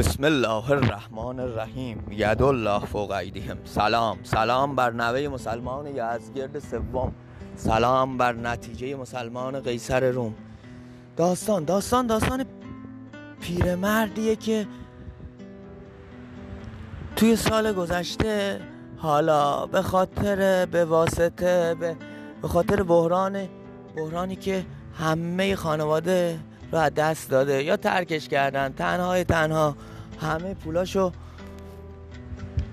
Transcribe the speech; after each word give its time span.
بسم 0.00 0.24
الله 0.24 0.70
الرحمن 0.70 1.40
الرحیم. 1.40 2.06
ید 2.10 2.42
الله 2.42 2.78
فوق 2.78 3.22
سلام. 3.64 4.18
سلام 4.22 4.76
بر 4.76 4.90
نوه 4.90 5.28
مسلمان 5.28 5.86
یزگرد 5.86 6.58
سوم. 6.58 7.12
سلام 7.56 8.18
بر 8.18 8.32
نتیجه 8.32 8.96
مسلمان 8.96 9.60
قیصر 9.60 10.10
روم. 10.10 10.34
داستان 11.16 11.64
داستان 11.64 12.06
داستان 12.06 12.44
پیرمردیه 13.40 14.36
که 14.36 14.66
توی 17.16 17.36
سال 17.36 17.72
گذشته 17.72 18.60
حالا 18.96 19.66
به 19.66 19.82
خاطر 19.82 20.66
به 20.66 20.84
واسطه 20.84 21.74
به 22.42 22.48
خاطر 22.48 22.82
بحران 22.82 23.48
بحرانی 23.96 24.36
که 24.36 24.64
همه 24.98 25.56
خانواده 25.56 26.38
رو 26.72 26.78
از 26.78 26.94
دست 26.94 27.30
داده 27.30 27.62
یا 27.62 27.76
ترکش 27.76 28.28
کردن 28.28 28.72
تنهای 28.72 29.24
تنها 29.24 29.76
همه 30.20 30.54
پولاشو 30.54 31.12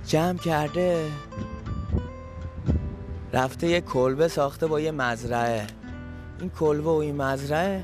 جمع 0.05 0.37
کرده. 0.37 1.11
رفته 3.33 3.67
یه 3.67 3.81
کلبه 3.81 4.27
ساخته 4.27 4.67
با 4.67 4.79
یه 4.79 4.91
مزرعه. 4.91 5.67
این 6.39 6.49
کلبه 6.49 6.89
و 6.89 6.93
این 6.93 7.15
مزرعه 7.15 7.83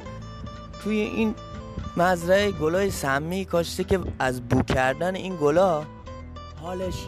توی 0.84 0.96
این 0.96 1.36
مزرعه 1.98 2.52
گلای 2.52 2.92
سمی 2.92 3.46
کاشته 3.46 3.84
که 3.84 4.00
از 4.20 4.42
بو 4.42 4.62
کردن 4.62 5.16
این 5.16 5.36
گلا 5.36 5.84
حالش 6.62 7.08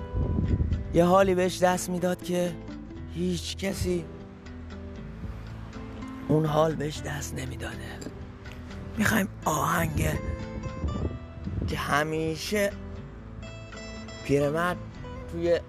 یه 0.93 1.05
حالی 1.05 1.35
بهش 1.35 1.59
دست 1.63 1.89
می‌داد 1.89 2.23
که 2.23 2.55
هیچ 3.13 3.57
کسی 3.57 4.05
اون 6.27 6.45
حال 6.45 6.75
بهش 6.75 7.01
دست 7.01 7.33
نمی‌داده. 7.33 7.99
می‌خوایم 8.97 9.27
آهنگ 9.45 10.07
همیشه 11.73 12.71
پیرمرد 14.25 14.77
توی 15.31 15.59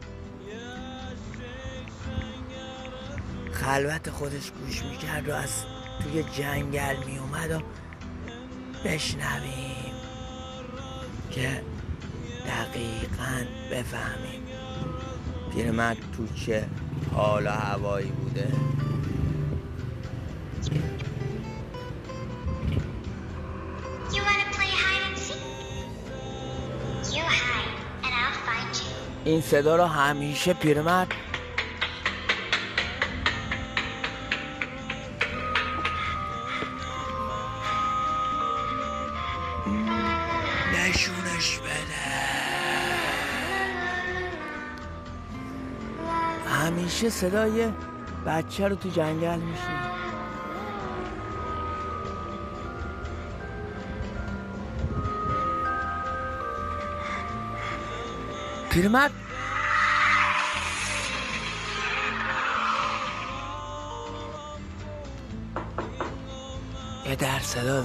خلوت 3.53 4.11
خودش 4.11 4.51
گوش 4.51 4.83
می‌کرد 4.83 5.29
و 5.29 5.35
از 5.35 5.65
توی 6.03 6.23
جنگل 6.23 6.97
میومد 7.07 7.51
و 7.51 7.61
بشنویم 8.85 9.95
که 11.31 11.63
دقیقا 12.47 13.47
بفهمیم 13.71 14.43
پیرمرد 15.55 15.97
تو 16.17 16.27
چه 16.35 16.67
حال 17.15 17.47
و 17.47 17.51
هوایی 17.51 18.09
بوده. 18.09 18.49
این 29.27 29.41
صدا 29.41 29.77
رو 29.77 29.85
همیشه 29.85 30.55
پیرمرد 30.55 31.15
نشونش 40.75 41.59
بده. 41.59 42.07
همیشه 46.51 47.11
صدای 47.11 47.69
بچه 48.27 48.69
رو 48.69 48.75
تو 48.77 48.89
جنگل 48.89 49.39
میشنه 49.39 49.86
پیرمرد. 58.77 59.11
یه 67.07 67.17
در 67.17 67.39
صدا 67.41 67.83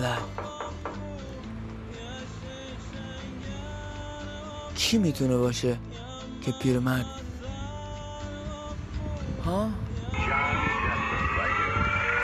کی 4.75 4.97
می‌تونه 4.97 5.37
باشه 5.37 5.77
که 6.45 6.51
پیرمرد؟ 6.51 7.05
ها؟ 9.45 9.69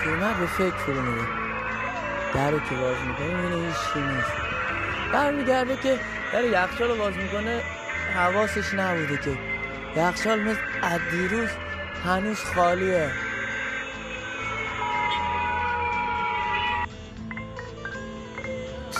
پیرمرد 0.03 0.40
به 0.40 0.46
فکر 0.46 0.75
فرو 0.75 1.02
میره. 1.02 1.28
در 2.34 2.52
رو 2.52 2.59
که 2.59 2.75
باز 2.75 2.97
می‌کنه 3.08 3.36
می‌بینه 3.36 3.68
هیچ 3.68 3.94
کی 3.94 4.00
نیست. 4.00 4.31
برمیگرده 5.14 5.78
که 5.78 6.00
در 6.34 6.44
یخچال 6.44 6.90
رو 6.90 6.96
باز 6.96 7.14
می‌کنه. 7.14 7.77
حواسش 8.16 8.73
نبوده 8.73 9.18
که 9.18 9.38
یخچال 9.95 10.40
مثل 10.40 10.59
از 10.81 11.00
دیروز 11.12 11.50
هنوز 12.06 12.40
خالیه 12.40 13.12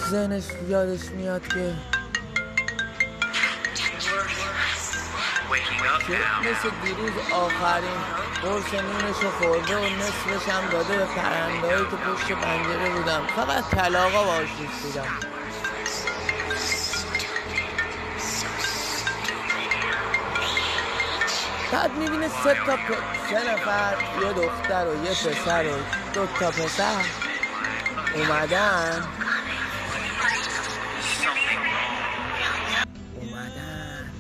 ذهنش 0.10 0.44
یادش 0.70 1.06
میاد 1.12 1.48
که. 1.48 1.74
مثل 6.42 6.70
دیروز 6.84 7.12
آخرین 7.34 8.00
قرص 8.42 8.74
نونش 8.74 9.24
رو 9.24 9.30
خورده 9.30 9.78
و 9.78 9.86
نصفش 9.86 10.50
هم 10.50 10.70
داده 10.72 10.98
به 10.98 11.06
پرندهایی 11.06 11.86
که 11.86 11.96
پشت 11.96 12.32
پنجره 12.32 12.90
بودم 12.90 13.22
فقط 13.36 13.70
کلاغا 13.76 14.24
باش 14.24 14.50
بودم 14.84 15.08
بعد 21.72 21.92
می‌بینه 21.98 22.28
سه 22.28 22.54
تا 22.66 22.76
پ- 22.76 23.30
سه 23.30 23.54
نفر 23.54 23.96
یه 24.22 24.34
دختر 24.34 24.86
و 24.88 25.06
یه 25.06 25.12
پسر 25.12 25.66
و 25.66 25.78
دو 26.14 26.26
تا 26.26 26.52
پسر 26.52 27.02
اومدن. 28.16 29.04
اومدن. 33.16 34.12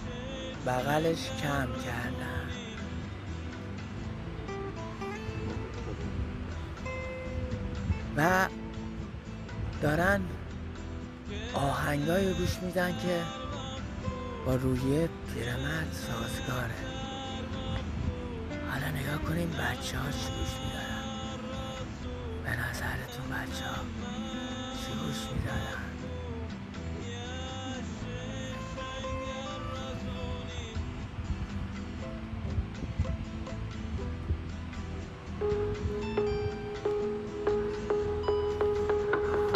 بغلش 0.66 1.30
کم 1.42 1.68
کردن. 1.86 2.48
و 8.18 8.48
دارن 9.82 10.22
آهنگایی 11.54 12.30
رو 12.30 12.34
گوش 12.34 12.58
میدن 12.62 12.92
که 12.92 13.22
با 14.46 14.56
روحیه 14.56 15.10
پیرمرد 15.34 15.94
سازگاره. 15.94 16.97
کنیم؟ 19.16 19.50
بچه 19.50 19.98
ها 19.98 20.12
چی 20.12 20.28
گوش 20.38 20.54
میدارن؟ 20.64 21.04
به 22.44 22.50
نظرتون 22.50 23.26
بچه 23.30 23.66
ها 23.66 23.84
چی 24.86 24.92
گوش 24.92 25.22
میدارن؟ 25.34 25.84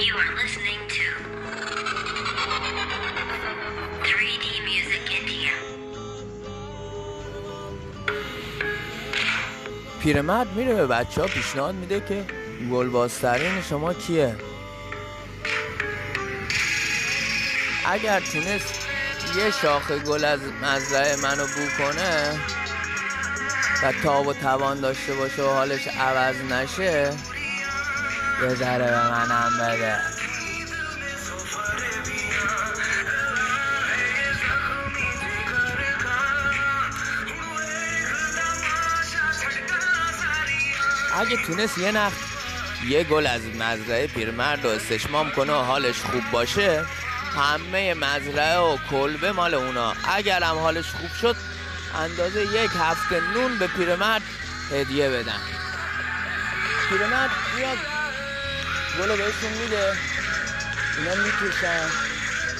You 0.07 0.13
are 0.15 0.35
listening 0.35 0.80
پیرمرد 10.01 10.53
میره 10.53 10.75
به 10.75 10.87
بچه 10.87 11.21
ها 11.21 11.27
پیشنهاد 11.27 11.75
میده 11.75 11.99
که 11.99 12.25
گلبازترین 12.71 13.61
شما 13.69 13.93
کیه. 13.93 14.35
اگر 17.85 18.19
تونست 18.19 18.87
یه 19.37 19.51
شاخه 19.61 19.99
گل 19.99 20.25
از 20.25 20.39
مزرعه 20.63 21.15
منو 21.15 21.45
بو 21.45 21.83
کنه 21.83 22.39
و 23.83 23.91
تاب 24.03 24.27
و 24.27 24.33
توان 24.33 24.81
داشته 24.81 25.13
باشه 25.13 25.43
و 25.43 25.49
حالش 25.49 25.87
عوض 25.87 26.35
نشه 26.35 27.13
یه 28.41 28.55
ذره 28.55 28.85
به 28.85 29.09
منم 29.09 29.51
بده. 29.61 30.20
اگه 41.19 41.45
تونست 41.45 41.77
یه 41.77 41.91
نخ 41.91 42.13
یه 42.87 43.03
گل 43.03 43.27
از 43.27 43.41
مزرعه 43.41 44.07
پیرمرد 44.07 44.63
رو 44.63 44.69
استشمام 44.69 45.31
کنه 45.31 45.53
و 45.53 45.61
حالش 45.61 45.95
خوب 45.95 46.23
باشه 46.31 46.85
همه 47.35 47.93
مزرعه 47.93 48.57
و 48.57 48.77
کلبه 48.91 49.31
مال 49.31 49.53
اونا. 49.53 49.93
اگر 50.03 50.43
هم 50.43 50.57
حالش 50.57 50.85
خوب 50.85 51.09
شد 51.21 51.35
اندازه 51.95 52.41
یک 52.41 52.71
هفته 52.79 53.21
نون 53.33 53.57
به 53.57 53.67
پیرمرد 53.67 54.21
هدیه 54.71 55.09
بدن. 55.09 55.39
پیرمرد 56.89 57.29
میاد 57.55 57.77
گلو 58.99 59.17
بهشون 59.17 59.51
میده. 59.63 59.93
اینا 60.97 61.15
می‌کشن. 61.15 61.89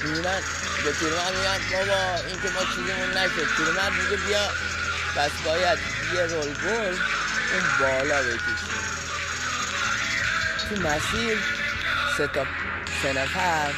می‌بینن 0.03 0.41
به 0.83 0.91
پیرمرد 0.91 1.33
میگن 1.35 1.59
بابا 1.71 2.15
این 2.27 2.41
که 2.41 2.49
ما 2.49 2.59
چیزیمون 2.75 3.27
پیرمرد 3.57 3.93
میگه 3.93 4.23
بیا. 4.27 4.47
پس 5.15 5.31
باید 5.45 5.79
یه 6.13 6.21
رول 6.21 6.53
گل 6.53 6.97
اون 7.53 7.63
بالا 7.79 8.23
بکشیم. 8.23 8.81
تو 10.69 10.75
مسیر 10.75 11.37
سه 12.17 12.27
تا 12.27 12.45
سه 13.03 13.13
نفر 13.13 13.73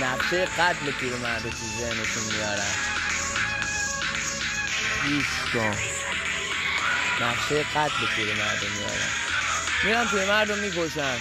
نقشه 0.00 0.46
قتل 0.46 0.90
پیرمرد 1.00 1.42
تو 1.42 1.66
ذهنشون 1.80 2.22
میارن. 2.32 2.74
گوش 5.02 5.52
کن 5.52 5.76
نقشه 7.24 7.62
قتل 7.62 8.06
پیرمرد 8.16 8.62
میارن. 8.78 9.10
میرن 9.84 10.06
پیرمرد 10.06 10.50
رو 10.50 10.56
می‌کشن. 10.56 11.16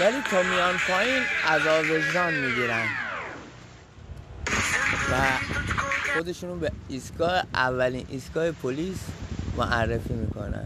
ولی 0.00 0.22
تا 0.30 0.42
میان 0.42 0.78
پایین 0.78 1.22
عذاب 1.48 1.84
وجدان 1.90 2.34
می‌گیرن. 2.34 2.88
و 5.12 5.14
خودشونو 6.14 6.56
به 6.56 6.72
ایستگاه 6.88 7.42
اولین 7.54 8.06
ایستگاه 8.10 8.50
پلیس 8.50 8.98
معرفی 9.56 10.14
می‌کنن. 10.14 10.64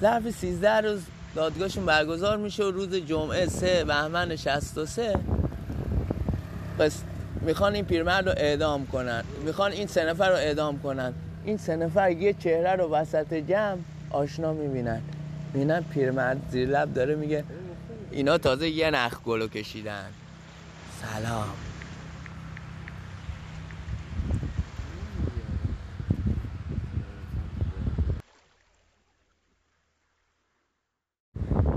ظرف 0.00 0.30
13 0.30 0.80
روز 0.80 1.00
دادگاهشون 1.34 1.86
برگزار 1.86 2.36
میشه 2.36 2.64
و 2.64 2.70
روز 2.70 2.94
جمعه 2.94 3.46
3 3.46 3.84
بهمن 3.84 4.36
63 4.36 5.14
پس 6.78 7.02
می‌خوان 7.40 7.74
این 7.74 7.84
پیرمرد 7.84 8.28
رو 8.28 8.34
اعدام 8.36 8.86
کنن. 8.86 9.24
می‌خوان 9.44 9.72
این 9.72 9.86
سه 9.86 10.04
نفر 10.04 10.28
رو 10.28 10.36
اعدام 10.36 10.78
کنن. 10.78 11.12
این 11.44 11.56
سه 11.56 11.76
نفر 11.76 12.10
یه 12.10 12.32
چهره 12.32 12.72
رو 12.72 12.90
وسط 12.90 13.34
جمع 13.34 13.78
آشنا 14.10 14.52
می‌بینن. 14.52 15.00
می‌بینن 15.54 15.84
پیرمرد 15.90 16.40
زیر 16.50 16.68
لب 16.68 16.94
داره 16.94 17.14
میگه 17.14 17.44
اینا 18.10 18.38
تازه 18.38 18.68
یه 18.68 18.90
نخ 18.90 19.22
گلو 19.24 19.48
کشیدن. 19.48 20.06
سلام. 21.02 21.48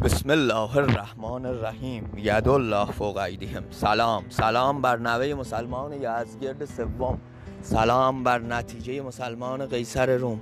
بسم 0.07 0.30
الله 0.30 0.77
الرحمن 0.77 1.45
الرحیم. 1.45 2.13
ید 2.18 2.48
الله 2.48 2.86
فوق 2.86 3.30
سلام. 3.71 4.24
سلام 4.30 4.81
بر 4.81 4.98
نوه 4.98 5.33
مسلمان 5.33 5.94
یزگرد 5.94 6.65
سوم. 6.65 7.19
سلام 7.62 8.24
بر 8.24 8.39
نتیجه 8.39 9.01
مسلمان 9.01 9.65
قیصر 9.65 10.18
روم. 10.18 10.39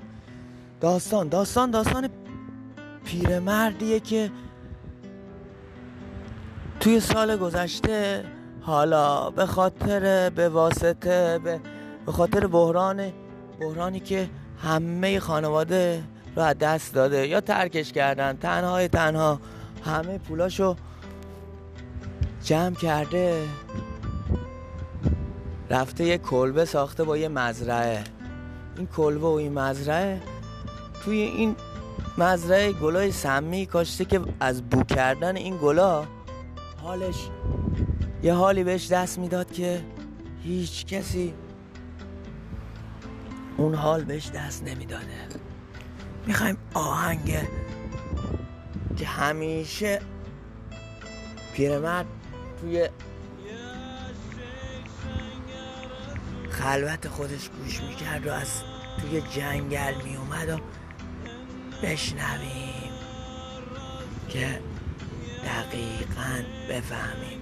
داستان 0.81 1.29
داستان 1.29 1.71
داستان 1.71 2.09
پیرمردیه 3.05 3.99
که 3.99 4.31
توی 6.79 6.99
سال 6.99 7.37
گذشته 7.37 8.23
حالا 8.61 9.29
به 9.29 9.45
خاطر 9.45 10.29
به 10.29 10.49
واسطه 10.49 11.39
به, 11.43 11.59
به 12.05 12.11
خاطر 12.11 12.47
بحران 12.47 13.11
بحرانی 13.61 13.99
که 13.99 14.29
همه 14.63 15.19
خانواده 15.19 16.03
رو 16.35 16.41
از 16.41 16.57
دست 16.57 16.93
داده 16.93 17.27
یا 17.27 17.41
ترکش 17.41 17.91
کردن 17.91 18.37
تنهای 18.37 18.87
تنها 18.87 19.39
همه 19.85 20.17
پولاشو 20.17 20.75
جمع 22.43 22.75
کرده. 22.75 23.47
رفته 25.69 26.05
یه 26.05 26.17
کلبه 26.17 26.65
ساخته 26.65 27.03
با 27.03 27.17
یه 27.17 27.27
مزرعه. 27.27 28.03
این 28.77 28.87
کلبه 28.87 29.27
و 29.27 29.31
این 29.31 29.53
مزرعه 29.53 30.21
توی 31.03 31.17
این 31.17 31.55
مزرعه 32.17 32.71
گلای 32.71 33.11
سمی 33.11 33.65
کاشته 33.65 34.05
که 34.05 34.21
از 34.39 34.69
بو 34.69 34.83
کردن 34.83 35.35
این 35.35 35.57
گلا 35.57 36.05
حالش 36.83 37.29
یه 38.23 38.33
حالی 38.33 38.63
بهش 38.63 38.91
دست 38.91 39.19
می‌داد 39.19 39.51
که 39.51 39.81
هیچ 40.43 40.85
کسی 40.85 41.33
اون 43.57 43.75
حال 43.75 44.03
بهش 44.03 44.31
دست 44.35 44.63
نمی‌داده. 44.63 45.27
می‌خوایم 46.27 46.57
آهنگ 46.73 47.37
که 48.97 49.05
همیشه 49.05 50.01
پیرمرد 51.53 52.05
توی 52.61 52.89
خلوت 56.49 57.07
خودش 57.07 57.49
گوش 57.49 57.81
می‌کرد 57.81 58.27
و 58.27 58.31
از 58.31 58.61
توی 59.01 59.21
جنگل 59.21 59.93
میومد 60.03 60.49
و 60.49 60.59
بشنویم 61.83 62.91
که 64.29 64.59
دقیقا 65.45 66.43
بفهمیم 66.69 67.41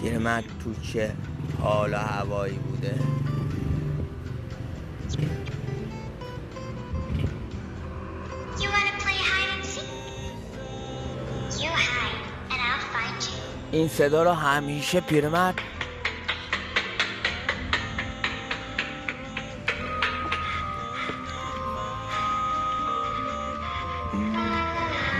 پیرمرد 0.00 0.44
تو 0.64 0.74
چه 0.74 1.12
حال 1.60 1.94
و 1.94 1.96
هوایی 1.96 2.54
بوده. 2.54 2.94
این 13.74 13.88
صدا 13.88 14.22
رو 14.22 14.30
همیشه 14.30 15.00
پیرمرد 15.00 15.60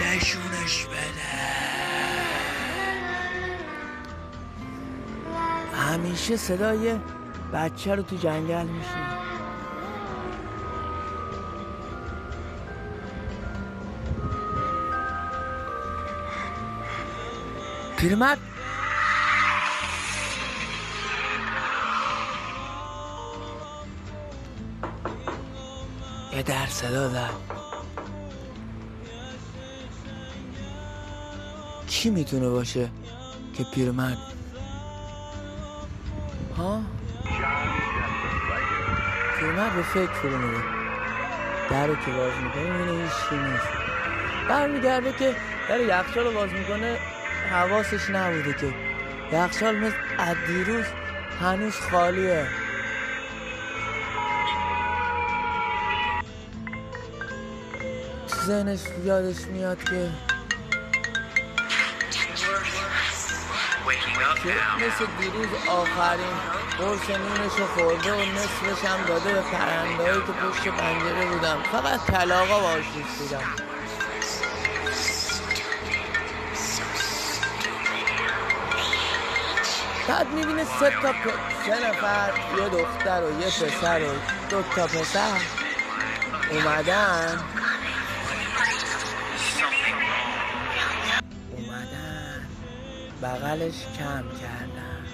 نشونش 0.00 0.84
بده. 0.84 1.24
همیشه 5.76 6.36
صدای 6.36 6.98
بچه 7.52 7.94
رو 7.94 8.02
تو 8.02 8.16
جنگل 8.16 8.66
میشنه 8.66 9.18
پیرمرد 17.96 18.43
یه 26.34 26.42
در 26.42 26.66
صدا 26.66 27.08
زد. 27.08 27.30
کی 31.86 32.10
می‌تونه 32.10 32.48
باشه 32.48 32.90
که 33.56 33.64
پیرمرد 33.74 34.18
ها؟ 36.58 36.80
پیرمرد 39.38 39.74
به 39.74 39.82
فکر 39.82 40.12
فرو 40.12 40.38
میره. 40.38 40.62
در 41.70 41.86
رو 41.86 41.94
که 41.94 42.10
باز 42.10 42.32
می‌کنه 42.44 42.70
می‌بینه 42.70 43.02
هیچ 43.02 43.12
کی 43.30 43.36
نیست. 43.36 43.68
برمیگرده 44.48 45.12
که 45.12 45.34
در 45.68 45.80
یخچال 45.80 46.24
رو 46.24 46.32
باز 46.32 46.50
می‌کنه 46.50 46.98
حواسش 47.50 48.10
نبوده 48.10 48.54
که. 48.54 48.74
یخچال 49.32 49.76
مثل 49.76 49.96
از 50.18 50.36
دیروز 50.46 50.84
هنوز 51.40 51.74
خالیه. 51.90 52.46
ذهنش 58.46 58.80
یادش 59.04 59.40
میاد 59.46 59.84
که. 59.84 60.10
مثل 64.76 65.06
دیروز 65.20 65.48
آخرین 65.68 66.36
قرص 66.78 67.10
نونش 67.10 67.52
رو 67.58 67.66
خورده 67.66 68.12
و 68.12 68.20
نصفش 68.20 68.84
هم 68.84 69.04
داده 69.06 69.32
به 69.32 69.40
پرندهایی 69.40 70.20
که 70.20 70.32
پشت 70.32 70.68
پنجره 70.68 71.26
بودم. 71.26 71.58
فقط 71.72 72.00
کلاغا 72.10 72.60
باش 72.60 72.84
بودم. 73.18 73.42
بعد 80.08 80.26
می‌بینه 80.28 80.64
سه 80.64 80.90
تا 81.02 81.12
پ- 81.12 81.66
سه 81.66 81.88
نفر 81.88 82.30
یه 82.58 82.68
دختر 82.68 83.22
و 83.22 83.40
یه 83.40 83.46
پسر 83.46 84.02
و 84.02 84.12
دو 84.50 84.62
تا 84.76 84.86
پسر 84.86 85.40
اومدن. 86.50 87.53
بغلش 93.24 93.86
کم 93.98 94.22
کردن 94.40 95.04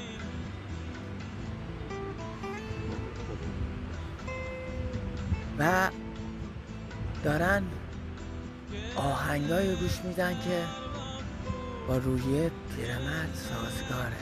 و 5.59 5.90
دارن 7.25 7.62
آهنگایی 8.97 9.71
رو 9.71 9.76
گوش 9.76 10.00
میدن 10.05 10.33
که 10.33 10.64
با 11.88 11.97
روحیه 11.97 12.50
پیرمرد 12.76 13.35
سازگاره. 13.35 14.17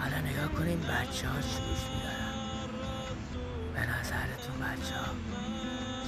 حالا 0.00 0.18
نگاه 0.18 0.48
کنیم 0.58 0.80
بچه 0.80 1.28
ها 1.28 1.40
چی 1.40 1.58
گوش 1.68 1.82
میدارن. 1.94 2.34
به 3.74 3.80
نظرتون 3.80 4.58
بچه 4.60 4.94
ها 4.94 5.12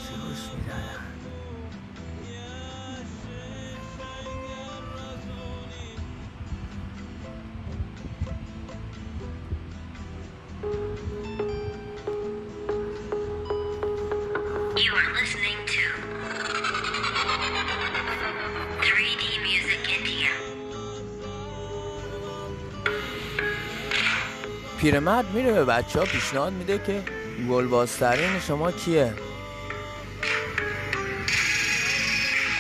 چی 0.09 0.15
گوش 0.15 0.55
میدارن؟ 0.57 1.10
پیرمرد 24.81 25.31
میره 25.31 25.53
به 25.53 25.65
بچه 25.65 25.99
ها 25.99 26.05
پیشنهاد 26.05 26.53
میده 26.53 26.79
که 26.79 27.03
گلبازترین 27.49 28.41
شما 28.41 28.73
کیه؟ 28.73 29.15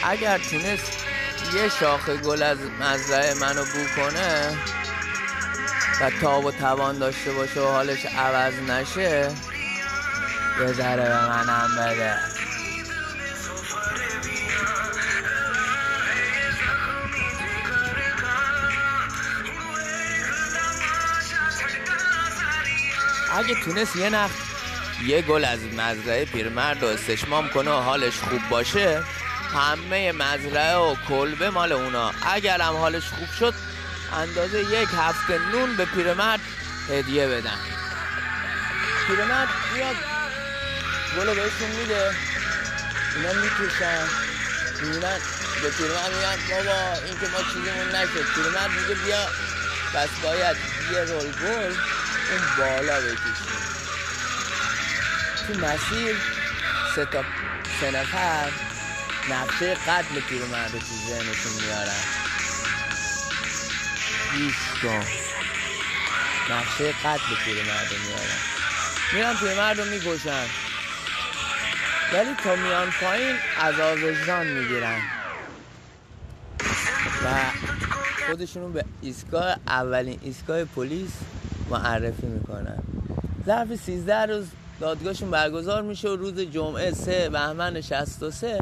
اگر 0.04 0.38
تونست 0.38 1.06
یه 1.54 1.68
شاخه 1.80 2.16
گل 2.16 2.42
از 2.42 2.58
مزرعه 2.80 3.34
منو 3.34 3.64
بو 3.64 4.02
کنه 4.02 4.58
و 6.00 6.10
تاب 6.20 6.44
و 6.44 6.50
توان 6.50 6.98
داشته 6.98 7.32
باشه 7.32 7.60
و 7.60 7.66
حالش 7.66 8.06
عوض 8.06 8.54
نشه 8.68 9.30
یه 10.60 10.72
ذره 10.72 11.02
به 11.02 11.28
منم 11.28 11.70
بده. 11.78 12.29
اگه 23.32 23.54
تونست 23.64 23.96
یه 23.96 24.10
نخ 24.10 24.30
یه 25.06 25.22
گل 25.22 25.44
از 25.44 25.58
مزرعه 25.76 26.24
پیرمرد 26.24 26.82
رو 26.82 26.88
استشمام 26.88 27.48
کنه 27.48 27.70
و 27.70 27.80
حالش 27.80 28.18
خوب 28.18 28.40
باشه 28.50 29.02
همه 29.54 30.12
مزرعه 30.12 30.76
و 30.76 30.96
کلبه 31.08 31.50
مال 31.50 31.72
اونا. 31.72 32.12
اگر 32.22 32.60
هم 32.60 32.76
حالش 32.76 33.02
خوب 33.04 33.28
شد 33.38 33.54
اندازه 34.12 34.60
یک 34.60 34.88
هفته 34.98 35.38
نون 35.52 35.76
به 35.76 35.84
پیرمرد 35.84 36.40
هدیه 36.90 37.28
بدن. 37.28 37.58
پیرمرد 39.06 39.48
میاد 39.74 39.96
گلو 41.16 41.34
بهشون 41.34 41.70
میده. 41.80 42.10
اینا 43.16 43.32
می‌کشن. 43.32 44.06
می‌بینن 44.82 45.18
به 45.62 45.70
پیرمرد 45.70 46.12
میگن 46.14 46.56
بابا 46.56 46.92
این 47.04 47.20
که 47.20 47.26
ما 47.26 47.38
چیزمون 47.38 47.88
نشد. 47.96 48.34
پیرمرد 48.34 48.70
میگه 48.70 49.00
بیا. 49.04 49.26
بس 49.94 50.08
باید 50.22 50.56
یه 50.92 51.00
رول 51.00 51.32
گل 51.32 51.74
اون 52.30 52.40
بالا 52.58 53.00
بکشیم. 53.00 53.60
تو 55.46 55.54
مسیر 55.54 56.16
سه 56.94 57.04
تا 57.04 57.24
سه 57.80 57.90
نفر 57.90 58.50
نقشه 59.30 59.74
قتل 59.74 60.20
پیرمرد 60.28 60.70
تو 60.70 60.94
ذهنشون 61.08 61.52
میارن. 61.52 62.02
گوش 64.32 64.82
کن 64.82 65.06
نقشه 66.50 66.92
قتل 66.92 67.34
پیرمرد 67.44 67.90
میارن. 68.06 68.40
میرن 69.12 69.36
پیرمرد 69.36 69.80
رو 69.80 69.84
می‌کشن. 69.84 70.46
ولی 72.12 72.34
تا 72.44 72.56
میان 72.56 72.90
پایین 72.90 73.36
عذاب 73.60 73.98
وجدان 73.98 74.46
می‌گیرن. 74.46 75.00
و 77.24 77.28
خودشون 78.26 78.72
به 78.72 78.84
ایستگاه 79.02 79.56
اولین 79.66 80.20
ایستگاه 80.22 80.64
پلیس 80.64 81.10
معرفی 81.70 82.26
می‌کنن. 82.26 82.78
ظرف 83.46 83.74
13 83.74 84.26
روز 84.26 84.46
دادگاهشون 84.80 85.30
برگزار 85.30 85.82
میشه 85.82 86.08
و 86.08 86.16
روز 86.16 86.40
جمعه 86.40 86.90
3 86.90 87.28
بهمن 87.28 87.80
63 87.80 88.58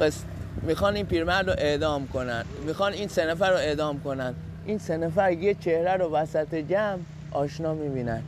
پس 0.00 0.22
می‌خوان 0.62 0.96
این 0.96 1.06
پیرمرد 1.06 1.50
رو 1.50 1.54
اعدام 1.58 2.08
کنن. 2.08 2.44
می‌خوان 2.66 2.92
این 2.92 3.08
سه 3.08 3.26
نفر 3.26 3.50
رو 3.50 3.56
اعدام 3.56 4.00
کنن. 4.00 4.34
این 4.66 4.78
سه 4.78 4.96
نفر 4.96 5.32
یه 5.32 5.54
چهره 5.54 5.92
رو 5.92 6.10
وسط 6.10 6.54
جمع 6.54 6.98
آشنا 7.30 7.74
می‌بینن. 7.74 8.22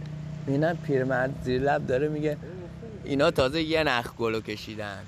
می‌بینن 0.47 0.75
پیرمرد 0.75 1.31
زیر 1.45 1.63
لب 1.63 1.87
داره 1.87 2.09
میگه 2.09 2.37
اینا 3.05 3.31
تازه 3.31 3.63
یه 3.63 3.85
نخ 3.85 4.17
گلو 4.19 4.41
کشیدن. 4.41 4.99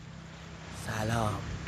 سلام. 0.86 1.59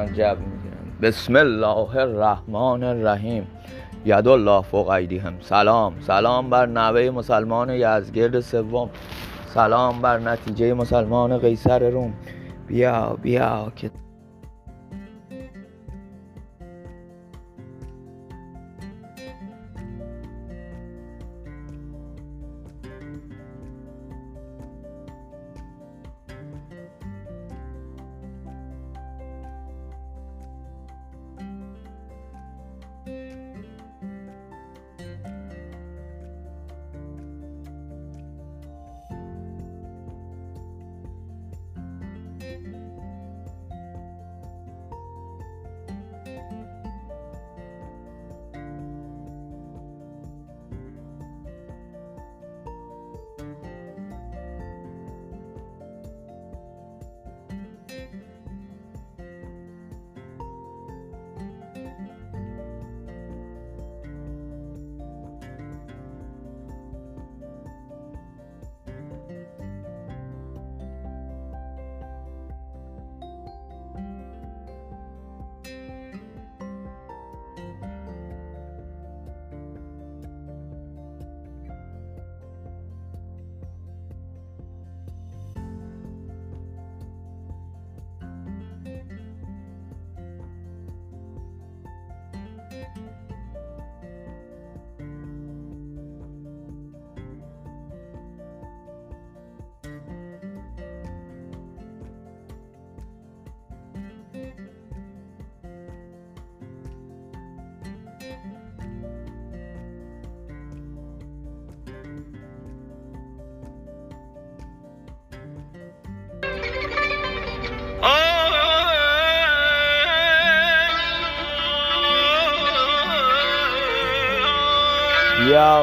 من 0.00 0.12
جب 0.12 0.36
می‌گیرم 0.38 0.98
بسم 1.02 1.36
الله 1.36 1.96
الرحمن 1.96 2.82
الرحیم. 2.82 3.46
ید 4.06 4.28
الله 4.28 4.62
فوق 4.62 4.88
ایدیهم. 4.88 5.34
سلام. 5.40 5.94
سلام 6.00 6.50
بر 6.50 6.66
نوه 6.66 7.10
مسلمان 7.10 7.70
یزگرد 7.70 8.40
سوم. 8.40 8.90
سلام 9.46 10.02
بر 10.02 10.18
نتیجه 10.18 10.74
مسلمان 10.74 11.38
قیصر 11.38 11.90
روم. 11.90 12.12
بیا 12.66 13.18
بیا 13.22 13.72
که 13.76 13.90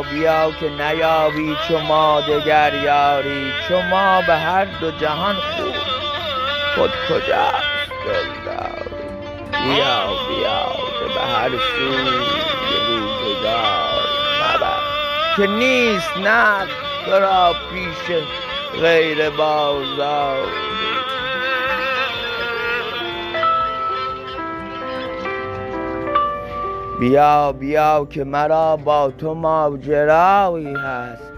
بیا 0.01 0.51
که 0.59 0.69
نیابی 0.69 1.55
چو 1.67 1.79
ما 1.79 2.21
دگر 2.21 2.73
یاری. 2.73 3.53
چو 3.67 3.81
ما 3.81 4.21
به 4.21 4.33
هر 4.33 4.65
دو 4.65 4.91
جهان 4.91 5.35
خوب. 5.35 5.75
خود 6.75 6.91
کجاست 7.09 7.91
دلداری؟ 8.05 8.97
بیا 9.51 10.07
بیا 10.27 10.65
که 10.99 11.13
به 11.13 11.21
هر 11.21 11.49
سوی 11.49 12.09
روزگار 12.87 14.07
مبر 14.41 14.79
که 15.37 15.47
نیست 15.47 16.17
نه 16.17 16.67
تو 17.05 17.11
را 17.11 17.55
پیش 17.73 18.17
غیر 18.81 19.29
بازار. 19.29 20.47
بیا 26.99 27.51
بیا 27.51 28.07
که 28.09 28.23
مرا 28.23 28.77
با 28.77 29.11
تو 29.11 29.33
ماجرایی 29.33 30.73
هست. 30.73 31.31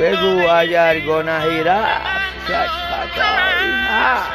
بگو 0.00 0.50
اگر 0.50 1.00
گناهی 1.00 1.64
رفت 1.64 2.48
چش 2.48 2.70
خطایی 2.70 3.72
هست. 3.90 4.30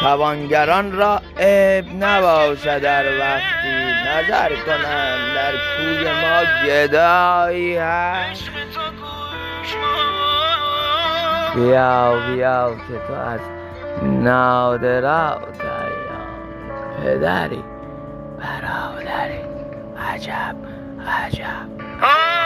توانگران 0.00 0.92
را 0.92 1.20
عیب 1.38 1.84
نباشد 2.00 2.78
در 2.78 3.04
وقتی 3.18 3.92
نظر 4.06 4.48
کنند 4.66 5.34
در 5.34 5.52
کوی 5.76 6.04
ما 6.04 6.66
گدایی 6.66 7.76
هست. 7.76 8.50
بیا 11.54 12.14
بیا 12.26 12.74
که 12.88 13.06
تو 13.06 13.14
از 13.14 13.40
نادرات 14.02 15.60
ایام 15.60 15.89
پدری 17.00 17.64
برادری. 18.38 19.40
عجب 19.98 20.56
عجب. 21.06 22.39